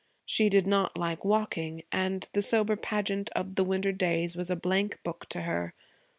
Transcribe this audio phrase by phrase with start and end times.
[0.25, 4.55] She did not like walking, and the sober pageant of the winter days was a
[4.55, 5.75] blank book to her.